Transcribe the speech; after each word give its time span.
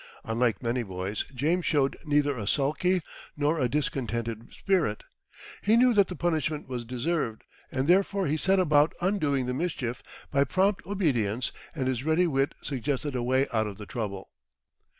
Unlike 0.23 0.63
many 0.63 0.81
boys, 0.81 1.25
James 1.31 1.63
showed 1.67 1.95
neither 2.05 2.35
a 2.35 2.47
sulky 2.47 3.03
nor 3.37 3.59
a 3.59 3.69
discontented 3.69 4.51
spirit. 4.51 5.03
He 5.61 5.77
knew 5.77 5.93
that 5.93 6.07
the 6.07 6.15
punishment 6.15 6.67
was 6.67 6.85
deserved, 6.85 7.43
and 7.71 7.87
therefore 7.87 8.25
he 8.25 8.35
set 8.35 8.57
about 8.57 8.93
undoing 8.99 9.45
the 9.45 9.53
mischief 9.53 10.01
by 10.31 10.43
prompt 10.43 10.83
obedience, 10.87 11.51
and 11.75 11.87
his 11.87 12.03
ready 12.03 12.25
wit 12.25 12.55
suggested 12.63 13.15
a 13.15 13.21
way 13.21 13.45
out 13.53 13.67
of 13.67 13.77
the 13.77 13.85
trouble. 13.85 14.31